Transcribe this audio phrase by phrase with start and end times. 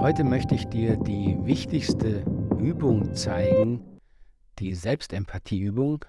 [0.00, 2.24] Heute möchte ich dir die wichtigste
[2.58, 4.00] Übung zeigen,
[4.58, 6.06] die Selbstempathieübung,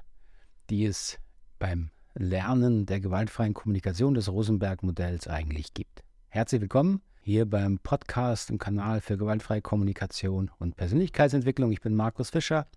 [0.69, 1.19] die es
[1.59, 6.05] beim Lernen der gewaltfreien Kommunikation des Rosenberg-Modells eigentlich gibt.
[6.29, 11.73] Herzlich willkommen hier beim Podcast im Kanal für gewaltfreie Kommunikation und Persönlichkeitsentwicklung.
[11.73, 12.67] Ich bin Markus Fischer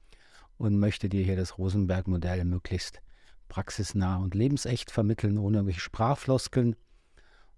[0.59, 3.03] und möchte dir hier das Rosenberg-Modell möglichst
[3.49, 6.75] praxisnah und lebensecht vermitteln, ohne irgendwelche Sprachfloskeln.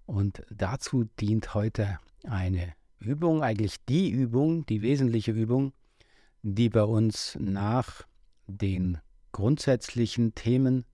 [0.05, 5.73] Und dazu dient heute eine Übung, eigentlich die Übung, die wesentliche Übung,
[6.41, 8.07] die bei uns nach
[8.47, 8.97] den
[9.31, 10.85] grundsätzlichen Themen,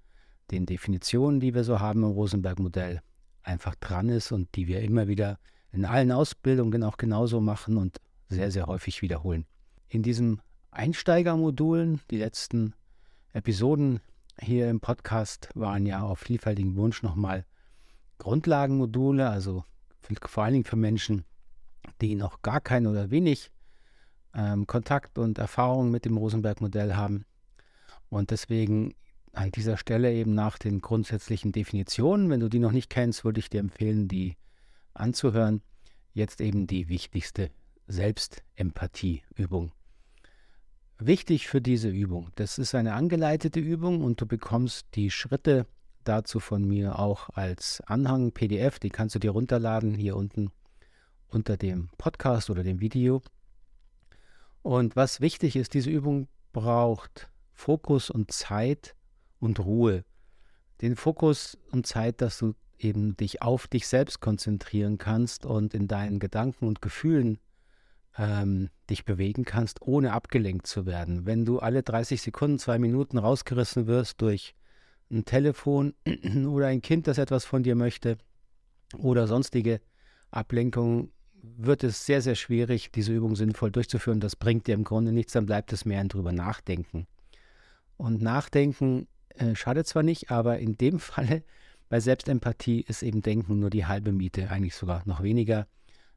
[0.52, 3.02] den Definitionen, die wir so haben im Rosenberg-Modell,
[3.44, 5.40] einfach dran ist und die wir immer wieder
[5.72, 7.98] in allen Ausbildungen auch genauso machen und
[8.30, 9.46] sehr, sehr häufig wiederholen.
[9.90, 10.42] In diesem
[10.72, 12.74] Einsteigermodulen, die letzten
[13.32, 14.00] Episoden
[14.40, 17.46] hier im Podcast waren ja auf vielfältigen Wunsch nochmal
[18.18, 19.64] Grundlagenmodule, also
[20.26, 21.26] vor allen Dingen für Menschen,
[22.04, 23.50] die noch gar keinen oder wenig
[24.36, 27.26] ähm, Kontakt und Erfahrung mit dem Rosenberg-Modell haben.
[28.10, 28.94] Und deswegen
[29.32, 33.40] an dieser Stelle eben nach den grundsätzlichen Definitionen, wenn du die noch nicht kennst, würde
[33.40, 34.36] ich dir empfehlen, die
[34.94, 35.62] anzuhören.
[36.14, 37.50] Jetzt eben die wichtigste
[37.88, 39.72] Selbstempathieübung.
[41.00, 45.66] Wichtig für diese Übung, das ist eine angeleitete Übung und du bekommst die Schritte
[46.04, 50.52] dazu von mir auch als Anhang PDF, die kannst du dir runterladen hier unten
[51.34, 53.22] unter dem Podcast oder dem Video.
[54.62, 58.96] Und was wichtig ist, diese Übung braucht Fokus und Zeit
[59.40, 60.06] und Ruhe.
[60.82, 65.88] Den Fokus und Zeit, dass du eben dich auf dich selbst konzentrieren kannst und in
[65.88, 67.40] deinen Gedanken und Gefühlen
[68.18, 71.26] ähm, dich bewegen kannst, ohne abgelenkt zu werden.
[71.26, 74.56] Wenn du alle 30 Sekunden, zwei Minuten rausgerissen wirst durch
[75.12, 75.94] ein Telefon
[76.48, 78.18] oder ein Kind, das etwas von dir möchte
[78.98, 79.82] oder sonstige
[80.32, 81.12] Ablenkungen,
[81.44, 84.22] wird es sehr, sehr schwierig, diese Übung sinnvoll durchzuführen.
[84.22, 87.06] Das bringt dir im Grunde nichts, dann bleibt es mehr ein drüber nachdenken.
[87.98, 91.44] Und nachdenken äh, schadet zwar nicht, aber in dem Falle
[91.90, 95.68] bei Selbstempathie ist eben Denken nur die halbe Miete, eigentlich sogar noch weniger,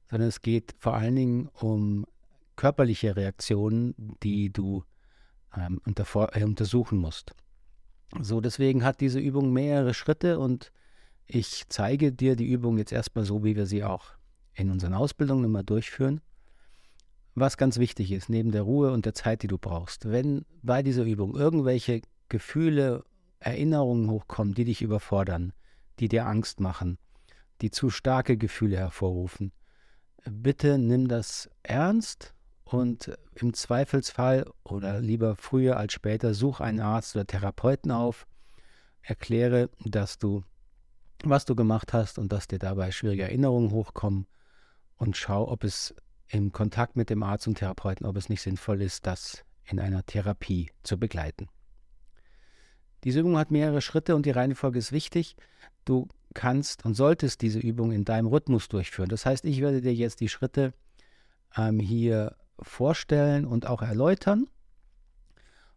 [0.09, 2.07] sondern es geht vor allen Dingen um
[2.55, 4.85] körperliche Reaktionen, die du
[5.55, 7.35] ähm, äh, untersuchen musst.
[8.21, 10.73] So, deswegen hat diese Übung mehrere Schritte und
[11.27, 14.16] ich zeige dir die Übung jetzt erstmal so, wie wir sie auch
[14.57, 16.21] in unseren Ausbildungen immer durchführen.
[17.35, 20.83] Was ganz wichtig ist, neben der Ruhe und der Zeit, die du brauchst, wenn bei
[20.83, 23.05] dieser Übung irgendwelche Gefühle,
[23.39, 25.53] Erinnerungen hochkommen, die dich überfordern,
[26.01, 26.99] die dir Angst machen,
[27.61, 29.53] die zu starke Gefühle hervorrufen,
[30.25, 32.35] bitte nimm das ernst
[32.65, 38.27] und im Zweifelsfall oder lieber früher als später such einen Arzt oder Therapeuten auf,
[39.03, 40.43] erkläre, dass du
[41.25, 44.27] was du gemacht hast und dass dir dabei schwierige Erinnerungen hochkommen
[44.97, 45.95] und schau, ob es
[46.29, 50.05] im Kontakt mit dem Arzt und Therapeuten, ob es nicht sinnvoll ist, das in einer
[50.05, 51.49] Therapie zu begleiten.
[53.05, 55.37] Diese Übung hat mehrere Schritte und die Reihenfolge ist wichtig.
[55.85, 59.09] Du kannst und solltest diese Übung in deinem Rhythmus durchführen.
[59.09, 60.73] Das heißt, ich werde dir jetzt die Schritte
[61.57, 64.49] ähm, hier vorstellen und auch erläutern.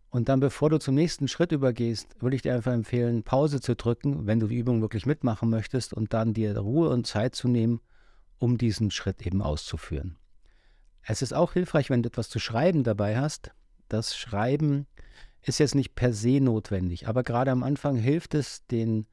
[0.10, 3.76] Und dann, bevor du zum nächsten Schritt übergehst, würde ich dir einfach empfehlen, Pause zu
[3.76, 7.48] drücken, wenn du die Übung wirklich mitmachen möchtest und dann dir Ruhe und Zeit zu
[7.48, 7.80] nehmen,
[8.40, 10.18] um diesen Schritt eben auszuführen.
[11.04, 13.52] Es ist auch hilfreich, wenn du etwas zu schreiben dabei hast.
[13.88, 14.88] Das Schreiben
[15.42, 19.08] ist jetzt nicht per se notwendig, aber gerade am Anfang hilft es, den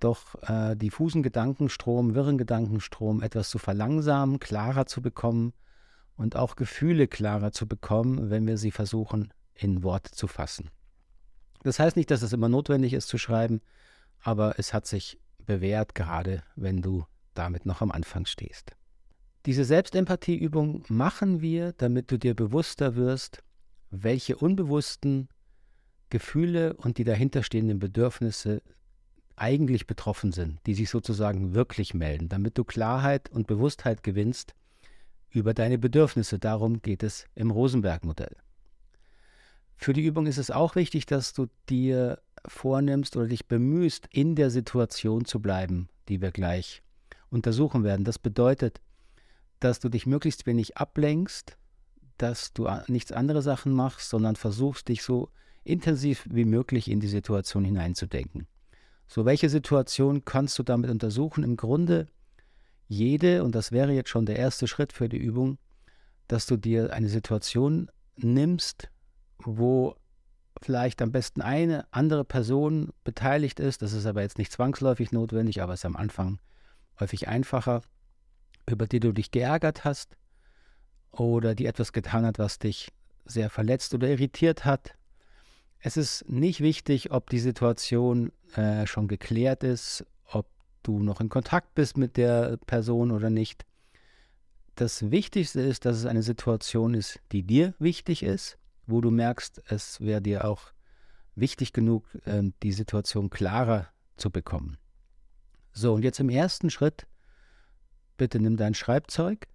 [0.00, 5.52] doch äh, diffusen Gedankenstrom, wirren Gedankenstrom etwas zu verlangsamen, klarer zu bekommen
[6.16, 10.70] und auch Gefühle klarer zu bekommen, wenn wir sie versuchen in Worte zu fassen.
[11.64, 13.60] Das heißt nicht, dass es immer notwendig ist zu schreiben,
[14.20, 17.04] aber es hat sich bewährt, gerade wenn du
[17.38, 18.72] damit noch am Anfang stehst.
[19.46, 23.42] Diese Selbstempathieübung machen wir, damit du dir bewusster wirst,
[23.90, 25.28] welche unbewussten
[26.10, 28.62] Gefühle und die dahinterstehenden Bedürfnisse
[29.36, 34.54] eigentlich betroffen sind, die sich sozusagen wirklich melden, damit du Klarheit und Bewusstheit gewinnst
[35.30, 36.38] über deine Bedürfnisse.
[36.38, 38.36] Darum geht es im Rosenberg-Modell.
[39.76, 44.34] Für die Übung ist es auch wichtig, dass du dir vornimmst oder dich bemühst, in
[44.34, 46.82] der Situation zu bleiben, die wir gleich
[47.30, 48.04] untersuchen werden.
[48.04, 48.80] Das bedeutet,
[49.60, 51.56] dass du dich möglichst wenig ablenkst,
[52.16, 55.30] dass du nichts andere Sachen machst, sondern versuchst, dich so
[55.64, 58.46] intensiv wie möglich in die Situation hineinzudenken.
[59.06, 61.44] So, welche Situation kannst du damit untersuchen?
[61.44, 62.06] Im Grunde
[62.88, 65.58] jede, und das wäre jetzt schon der erste Schritt für die Übung,
[66.26, 68.90] dass du dir eine Situation nimmst,
[69.38, 69.96] wo
[70.60, 73.82] vielleicht am besten eine andere Person beteiligt ist.
[73.82, 76.38] Das ist aber jetzt nicht zwangsläufig notwendig, aber es ist am Anfang
[77.00, 77.82] häufig einfacher,
[78.66, 80.16] über die du dich geärgert hast,
[81.12, 82.92] oder die etwas getan hat, was dich
[83.24, 84.94] sehr verletzt oder irritiert hat.
[85.80, 90.46] Es ist nicht wichtig, ob die Situation äh, schon geklärt ist, ob
[90.82, 93.64] du noch in Kontakt bist mit der Person oder nicht.
[94.74, 99.62] Das Wichtigste ist, dass es eine Situation ist, die dir wichtig ist, wo du merkst,
[99.66, 100.72] es wäre dir auch
[101.34, 104.78] wichtig genug, äh, die Situation klarer zu bekommen.
[105.78, 107.06] So, und jetzt im ersten Schritt,
[108.16, 109.46] bitte nimm dein Schreibzeug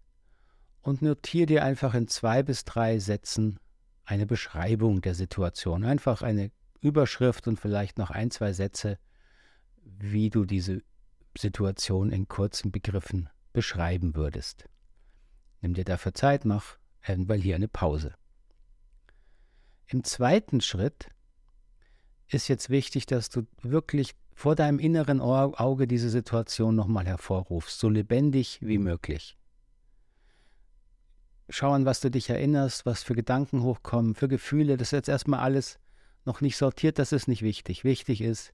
[0.81, 3.59] und notiere dir einfach in zwei bis drei Sätzen
[4.05, 5.83] eine Beschreibung der Situation.
[5.83, 6.49] Einfach eine
[6.79, 8.99] Überschrift und vielleicht noch ein, zwei Sätze,
[9.83, 10.81] wie du diese
[11.37, 14.69] Situation in kurzen Begriffen beschreiben würdest.
[15.59, 18.15] Nimm dir dafür Zeit, mach irgendwann hier eine Pause.
[19.87, 21.09] Im zweiten Schritt
[22.29, 27.89] ist jetzt wichtig, dass du wirklich vor deinem inneren Auge diese Situation nochmal hervorrufst, so
[27.89, 29.37] lebendig wie möglich.
[31.49, 34.77] Schau an, was du dich erinnerst, was für Gedanken hochkommen, für Gefühle.
[34.77, 35.77] Das ist jetzt erstmal alles
[36.25, 37.83] noch nicht sortiert, das ist nicht wichtig.
[37.83, 38.53] Wichtig ist,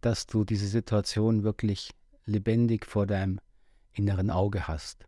[0.00, 1.90] dass du diese Situation wirklich
[2.24, 3.40] lebendig vor deinem
[3.92, 5.06] inneren Auge hast.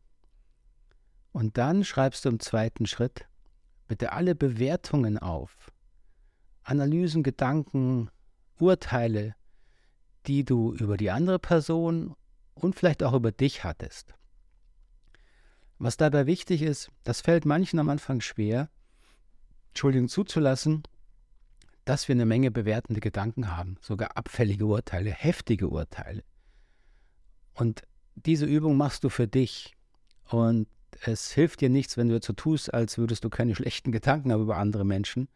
[1.33, 3.27] Und dann schreibst du im zweiten Schritt
[3.89, 5.71] bitte alle Bewertungen auf.
[6.63, 8.11] Analysen, Gedanken,
[8.59, 9.35] Urteile,
[10.27, 12.15] die du über die andere Person
[12.55, 14.15] und vielleicht auch über dich hattest.
[15.79, 18.71] Was dabei wichtig ist, das fällt manchen am Anfang schwer,
[19.69, 20.83] Entschuldigung zuzulassen,
[21.85, 26.25] dass wir eine Menge bewertende Gedanken haben, sogar abfällige Urteile, heftige Urteile.
[27.53, 27.83] Und
[28.15, 29.75] diese Übung machst du für dich.
[30.25, 30.67] Und
[31.03, 34.33] es hilft dir nichts, wenn du jetzt so tust, als würdest du keine schlechten Gedanken
[34.33, 35.29] haben über andere Menschen.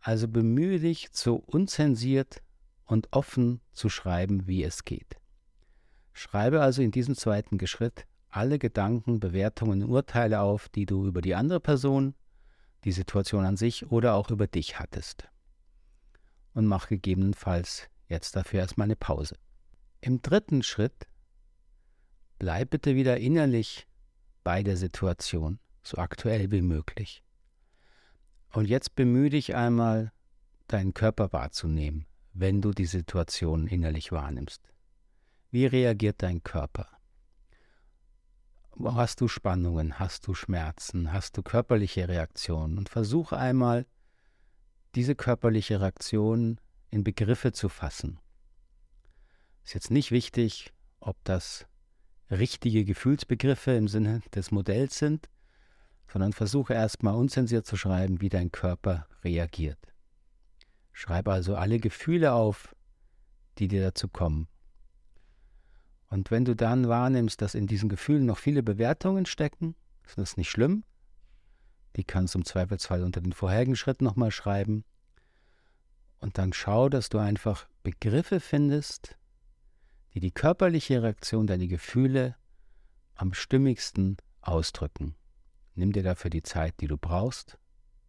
[0.00, 2.42] Also bemühe dich, so unzensiert
[2.88, 5.16] und offen zu schreiben, wie es geht.
[6.12, 11.36] Schreibe also in diesem zweiten Schritt alle Gedanken, Bewertungen, Urteile auf, die du über die
[11.36, 12.14] andere Person,
[12.84, 15.28] die Situation an sich oder auch über dich hattest.
[16.54, 19.36] Und mach gegebenenfalls jetzt dafür erstmal eine Pause.
[20.00, 21.06] Im dritten Schritt
[22.38, 23.86] bleib bitte wieder innerlich
[24.44, 27.22] bei der Situation, so aktuell wie möglich.
[28.52, 30.12] Und jetzt bemühe dich einmal,
[30.68, 34.62] deinen Körper wahrzunehmen, wenn du die Situation innerlich wahrnimmst.
[35.50, 36.88] Wie reagiert dein Körper?
[38.84, 42.78] Hast du Spannungen, hast du Schmerzen, hast du körperliche Reaktionen?
[42.78, 43.86] Und versuche einmal,
[44.94, 46.60] diese körperliche Reaktion
[46.90, 48.20] in Begriffe zu fassen.
[49.64, 51.66] Ist jetzt nicht wichtig, ob das
[52.30, 55.28] richtige Gefühlsbegriffe im Sinne des Modells sind,
[56.10, 59.78] sondern versuche erstmal unzensiert zu schreiben, wie dein Körper reagiert.
[60.98, 62.74] Schreibe also alle Gefühle auf,
[63.58, 64.48] die dir dazu kommen.
[66.10, 70.36] Und wenn du dann wahrnimmst, dass in diesen Gefühlen noch viele Bewertungen stecken, ist das
[70.36, 70.82] nicht schlimm.
[71.94, 74.84] Die kannst du im Zweifelsfall unter den vorherigen Schritten nochmal schreiben.
[76.18, 79.16] Und dann schau, dass du einfach Begriffe findest,
[80.14, 82.34] die die körperliche Reaktion deiner Gefühle
[83.14, 85.14] am stimmigsten ausdrücken.
[85.76, 87.56] Nimm dir dafür die Zeit, die du brauchst,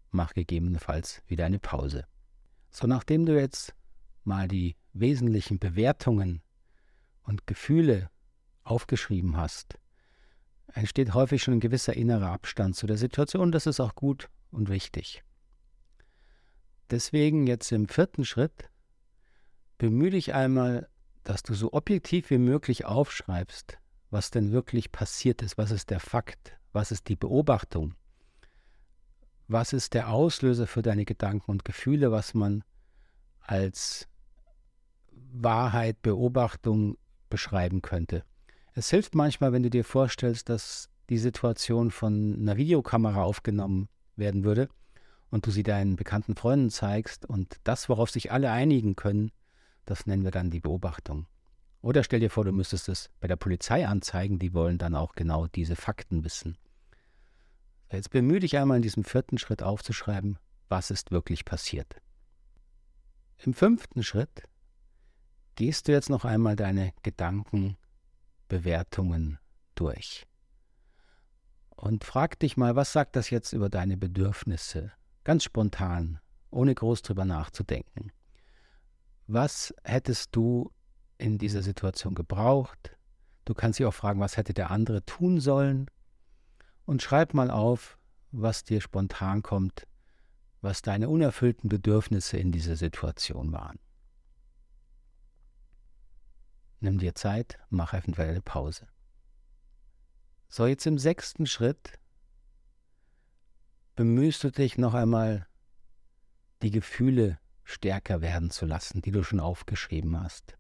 [0.09, 2.07] mach gegebenenfalls wieder eine Pause.
[2.69, 3.73] So, nachdem du jetzt
[4.23, 6.41] mal die wesentlichen Bewertungen
[7.23, 8.09] und Gefühle
[8.63, 9.77] aufgeschrieben hast,
[10.73, 13.51] entsteht häufig schon ein gewisser innerer Abstand zu der Situation.
[13.51, 15.23] Das ist auch gut und wichtig.
[16.91, 18.69] Deswegen jetzt im vierten Schritt
[19.77, 20.89] bemühe dich einmal
[21.29, 23.77] dass du so objektiv wie möglich aufschreibst,
[24.09, 27.93] was denn wirklich passiert ist, was ist der Fakt, was ist die Beobachtung,
[29.49, 32.63] was ist der Auslöser für deine Gedanken und Gefühle, was man
[33.41, 34.07] als
[35.11, 36.97] Wahrheit, Beobachtung
[37.29, 38.23] beschreiben könnte.
[38.73, 44.43] Es hilft manchmal, wenn du dir vorstellst, dass die Situation von einer Videokamera aufgenommen werden
[44.43, 44.69] würde
[45.31, 49.31] und du sie deinen bekannten Freunden zeigst und das, worauf sich alle einigen können,
[49.85, 51.25] das nennen wir dann die Beobachtung.
[51.81, 55.13] Oder stell dir vor, du müsstest es bei der Polizei anzeigen, die wollen dann auch
[55.13, 56.55] genau diese Fakten wissen.
[57.91, 61.95] Jetzt bemühe dich einmal in diesem vierten Schritt aufzuschreiben, was ist wirklich passiert.
[63.37, 64.43] Im fünften Schritt
[65.55, 67.77] gehst du jetzt noch einmal deine Gedanken,
[68.47, 69.39] Bewertungen
[69.75, 70.27] durch.
[71.69, 74.91] Und frag dich mal, was sagt das jetzt über deine Bedürfnisse?
[75.23, 76.19] Ganz spontan,
[76.51, 78.11] ohne groß drüber nachzudenken.
[79.27, 80.71] Was hättest du
[81.17, 82.97] in dieser Situation gebraucht?
[83.45, 85.89] Du kannst dich auch fragen, was hätte der andere tun sollen?
[86.89, 87.99] Und schreib mal auf,
[88.31, 89.85] was dir spontan kommt,
[90.61, 93.77] was deine unerfüllten Bedürfnisse in dieser Situation waren.
[96.79, 98.87] Nimm dir Zeit, mach eventuell eine Pause.
[100.47, 101.99] So, jetzt im sechsten Schritt
[103.95, 105.45] bemühst du dich noch einmal,
[106.63, 110.57] die Gefühle stärker werden zu lassen, die du schon aufgeschrieben hast.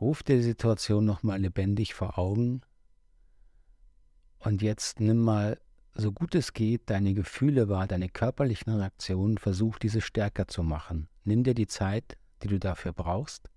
[0.00, 2.62] Ruf dir die Situation nochmal lebendig vor Augen
[4.44, 5.58] und jetzt nimm mal,
[5.94, 11.08] so gut es geht, deine Gefühle wahr, deine körperlichen Reaktionen, versuch diese stärker zu machen.
[11.24, 13.48] Nimm dir die Zeit, die du dafür brauchst,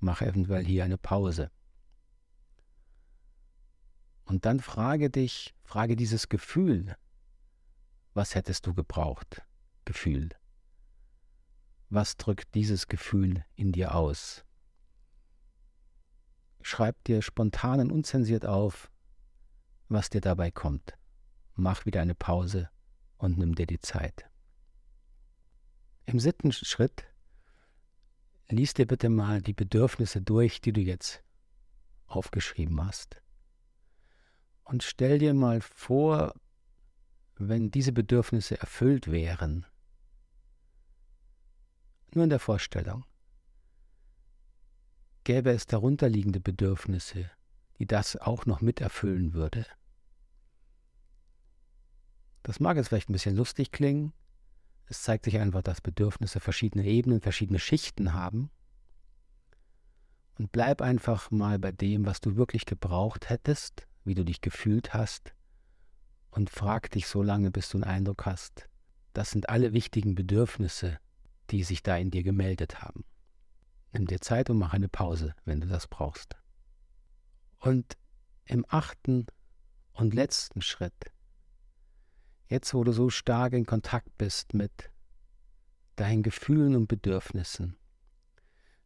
[0.00, 1.50] mach eventuell hier eine Pause.
[4.24, 6.96] Und dann frage dich, frage dieses Gefühl,
[8.12, 9.42] was hättest du gebraucht?
[9.84, 10.30] Gefühl.
[11.90, 14.44] Was drückt dieses Gefühl in dir aus?
[16.62, 18.90] Schreib dir spontan und unzensiert auf,
[19.88, 20.94] was dir dabei kommt.
[21.54, 22.70] Mach wieder eine Pause
[23.16, 24.28] und nimm dir die Zeit.
[26.06, 27.04] Im siebten Schritt
[28.48, 31.22] lies dir bitte mal die Bedürfnisse durch, die du jetzt
[32.06, 33.22] aufgeschrieben hast.
[34.64, 36.34] Und stell dir mal vor,
[37.36, 39.66] wenn diese Bedürfnisse erfüllt wären.
[42.12, 43.04] Nur in der Vorstellung.
[45.24, 47.30] Gäbe es darunterliegende Bedürfnisse,
[47.78, 49.66] die das auch noch mit erfüllen würde.
[52.42, 54.12] Das mag jetzt vielleicht ein bisschen lustig klingen.
[54.86, 58.50] Es zeigt sich einfach, dass Bedürfnisse verschiedene Ebenen, verschiedene Schichten haben.
[60.38, 64.92] Und bleib einfach mal bei dem, was du wirklich gebraucht hättest, wie du dich gefühlt
[64.92, 65.34] hast,
[66.30, 68.68] und frag dich so lange, bis du einen Eindruck hast,
[69.12, 70.98] das sind alle wichtigen Bedürfnisse,
[71.50, 73.04] die sich da in dir gemeldet haben.
[73.92, 76.36] Nimm dir Zeit und mach eine Pause, wenn du das brauchst.
[77.64, 77.96] Und
[78.44, 79.26] im achten
[79.94, 81.10] und letzten Schritt,
[82.46, 84.90] jetzt wo du so stark in Kontakt bist mit
[85.96, 87.78] deinen Gefühlen und Bedürfnissen,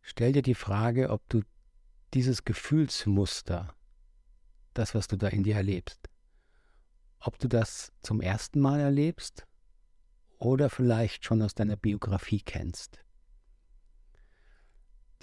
[0.00, 1.42] stell dir die Frage, ob du
[2.14, 3.74] dieses Gefühlsmuster,
[4.74, 6.08] das, was du da in dir erlebst,
[7.18, 9.44] ob du das zum ersten Mal erlebst
[10.38, 13.00] oder vielleicht schon aus deiner Biografie kennst.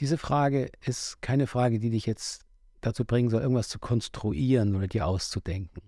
[0.01, 2.44] Diese Frage ist keine Frage, die dich jetzt
[2.85, 5.81] dazu bringen soll, irgendwas zu konstruieren oder dir auszudenken.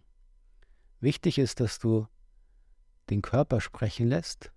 [1.00, 2.08] Wichtig ist, dass du
[3.10, 4.52] den Körper sprechen lässt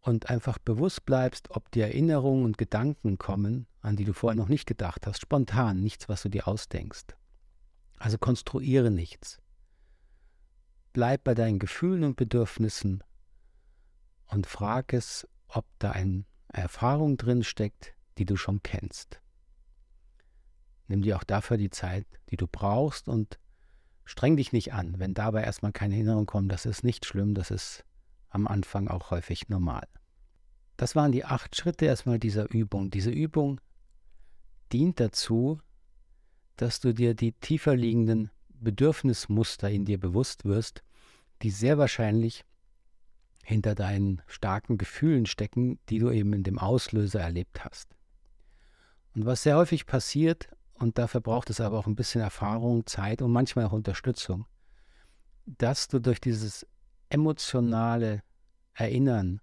[0.00, 4.48] und einfach bewusst bleibst, ob die Erinnerungen und Gedanken kommen, an die du vorher noch
[4.48, 7.16] nicht gedacht hast, spontan, nichts, was du dir ausdenkst.
[7.98, 9.40] Also konstruiere nichts.
[10.92, 13.02] Bleib bei deinen Gefühlen und Bedürfnissen
[14.26, 19.20] und frag es, ob da eine Erfahrung drin steckt, die du schon kennst.
[20.88, 23.38] Nimm dir auch dafür die Zeit, die du brauchst und
[24.04, 24.98] streng dich nicht an.
[24.98, 27.84] Wenn dabei erstmal keine Erinnerung kommt, das ist nicht schlimm, das ist
[28.30, 29.86] am Anfang auch häufig normal.
[30.76, 32.90] Das waren die acht Schritte erstmal dieser Übung.
[32.90, 33.60] Diese Übung
[34.72, 35.60] dient dazu,
[36.56, 40.82] dass du dir die tiefer liegenden Bedürfnismuster in dir bewusst wirst,
[41.42, 42.44] die sehr wahrscheinlich
[43.44, 47.94] hinter deinen starken Gefühlen stecken, die du eben in dem Auslöser erlebt hast.
[49.14, 53.22] Und was sehr häufig passiert, und dafür braucht es aber auch ein bisschen Erfahrung, Zeit
[53.22, 54.46] und manchmal auch Unterstützung,
[55.46, 56.66] dass du durch dieses
[57.08, 58.22] emotionale
[58.74, 59.40] Erinnern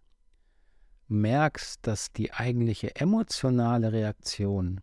[1.08, 4.82] merkst, dass die eigentliche emotionale Reaktion,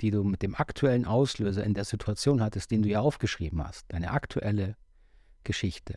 [0.00, 3.84] die du mit dem aktuellen Auslöser in der Situation hattest, den du ja aufgeschrieben hast,
[3.88, 4.76] deine aktuelle
[5.44, 5.94] Geschichte,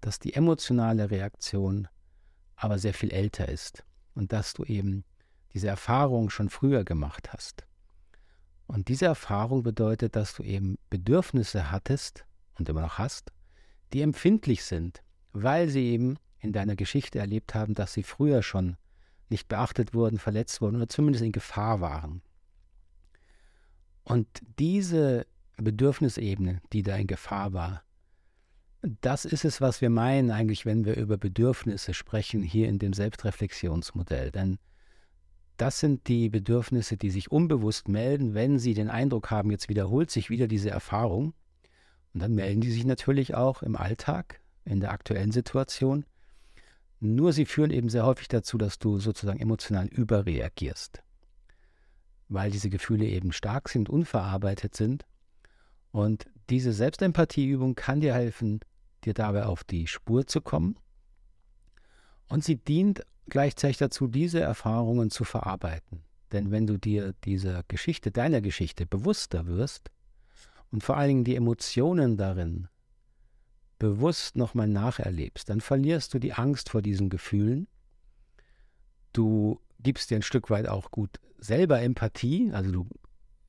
[0.00, 1.88] dass die emotionale Reaktion
[2.56, 3.84] aber sehr viel älter ist
[4.14, 5.04] und dass du eben
[5.52, 7.66] diese Erfahrung schon früher gemacht hast.
[8.70, 12.24] Und diese Erfahrung bedeutet, dass du eben Bedürfnisse hattest
[12.56, 13.32] und immer noch hast,
[13.92, 18.76] die empfindlich sind, weil sie eben in deiner Geschichte erlebt haben, dass sie früher schon
[19.28, 22.22] nicht beachtet wurden, verletzt wurden oder zumindest in Gefahr waren.
[24.04, 24.28] Und
[24.60, 27.82] diese Bedürfnisebene, die da in Gefahr war,
[28.82, 32.92] das ist es, was wir meinen eigentlich, wenn wir über Bedürfnisse sprechen, hier in dem
[32.92, 34.30] Selbstreflexionsmodell.
[34.30, 34.60] Denn
[35.60, 40.10] das sind die Bedürfnisse, die sich unbewusst melden, wenn sie den Eindruck haben, jetzt wiederholt
[40.10, 41.34] sich wieder diese Erfahrung.
[42.14, 46.06] Und dann melden die sich natürlich auch im Alltag, in der aktuellen Situation.
[46.98, 51.02] Nur sie führen eben sehr häufig dazu, dass du sozusagen emotional überreagierst,
[52.30, 55.04] weil diese Gefühle eben stark sind, unverarbeitet sind.
[55.90, 58.60] Und diese Selbstempathieübung kann dir helfen,
[59.04, 60.78] dir dabei auf die Spur zu kommen.
[62.28, 66.02] Und sie dient gleichzeitig dazu, diese Erfahrungen zu verarbeiten.
[66.32, 69.90] Denn wenn du dir dieser Geschichte, deiner Geschichte bewusster wirst
[70.70, 72.68] und vor allen Dingen die Emotionen darin
[73.78, 77.66] bewusst nochmal nacherlebst, dann verlierst du die Angst vor diesen Gefühlen.
[79.12, 82.88] Du gibst dir ein Stück weit auch gut selber Empathie, also du,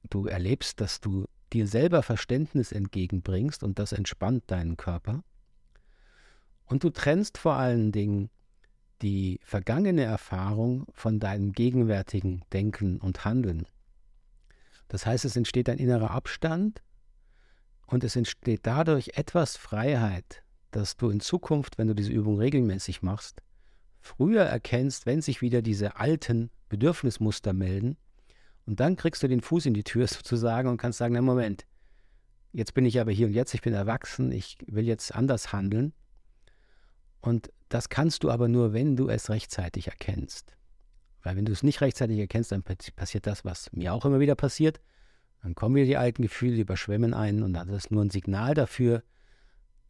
[0.09, 5.23] du erlebst, dass du dir selber Verständnis entgegenbringst und das entspannt deinen Körper.
[6.65, 8.29] Und du trennst vor allen Dingen
[9.01, 13.65] die vergangene Erfahrung von deinem gegenwärtigen Denken und Handeln.
[14.87, 16.81] Das heißt, es entsteht ein innerer Abstand
[17.87, 23.01] und es entsteht dadurch etwas Freiheit, dass du in Zukunft, wenn du diese Übung regelmäßig
[23.01, 23.41] machst,
[23.99, 27.97] früher erkennst, wenn sich wieder diese alten Bedürfnismuster melden.
[28.65, 31.65] Und dann kriegst du den Fuß in die Tür sozusagen und kannst sagen, na Moment,
[32.53, 35.93] jetzt bin ich aber hier und jetzt, ich bin erwachsen, ich will jetzt anders handeln.
[37.21, 40.57] Und das kannst du aber nur, wenn du es rechtzeitig erkennst.
[41.23, 44.35] Weil wenn du es nicht rechtzeitig erkennst, dann passiert das, was mir auch immer wieder
[44.35, 44.81] passiert.
[45.41, 48.53] Dann kommen wieder die alten Gefühle, die überschwemmen einen und das ist nur ein Signal
[48.53, 49.03] dafür,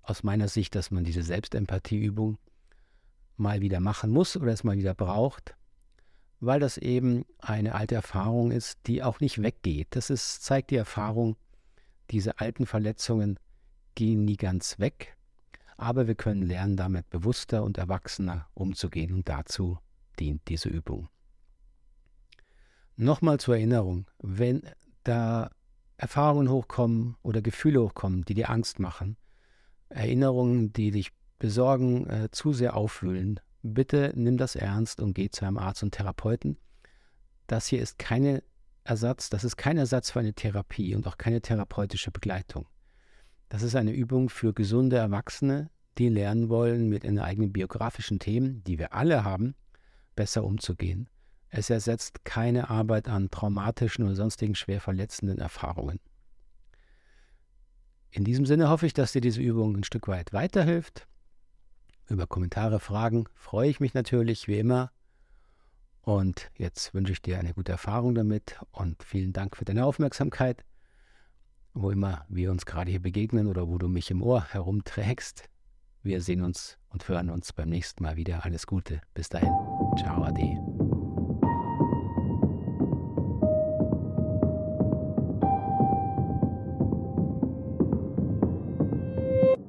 [0.04, 2.38] aus meiner Sicht, dass man diese Selbstempathieübung
[3.38, 5.56] mal wieder machen muss oder es mal wieder braucht,
[6.40, 9.88] weil das eben eine alte Erfahrung ist, die auch nicht weggeht.
[9.92, 11.36] Das ist, zeigt die Erfahrung,
[12.12, 13.40] diese alten Verletzungen
[13.96, 15.16] gehen nie ganz weg,
[15.78, 19.80] aber wir können lernen, damit bewusster und erwachsener umzugehen und dazu
[20.20, 21.10] dient diese Übung.
[22.96, 24.62] Nochmal zur Erinnerung, wenn
[25.04, 25.50] da
[25.98, 29.18] Erfahrungen hochkommen oder Gefühle hochkommen, die dir Angst machen,
[29.90, 35.46] Erinnerungen, die dich besorgen, äh, zu sehr aufwühlen, bitte nimm das ernst und geh zu
[35.46, 36.58] einem Arzt und Therapeuten.
[37.48, 38.44] Das hier ist keine
[38.84, 42.68] Ersatz, das ist kein Ersatz für eine Therapie und auch keine therapeutische Begleitung.
[43.52, 48.64] Das ist eine Übung für gesunde Erwachsene, die lernen wollen, mit ihren eigenen biografischen Themen,
[48.64, 49.56] die wir alle haben,
[50.16, 51.10] besser umzugehen.
[51.50, 56.00] Es ersetzt keine Arbeit an traumatischen oder sonstigen schwer verletzenden Erfahrungen.
[58.12, 61.06] In diesem Sinne hoffe ich, dass dir diese Übung ein Stück weit weiterhilft.
[62.08, 64.94] Über Kommentare, Fragen freue ich mich natürlich, wie immer.
[66.04, 70.64] Und jetzt wünsche ich dir eine gute Erfahrung damit und vielen Dank für deine Aufmerksamkeit.
[71.74, 75.50] Wo immer wir uns gerade hier begegnen oder wo du mich im Ohr herumträgst.
[76.04, 78.44] Wir sehen uns und hören uns beim nächsten Mal wieder.
[78.44, 79.02] Alles Gute.
[79.14, 79.54] Bis dahin.
[79.98, 81.01] Ciao, Ade.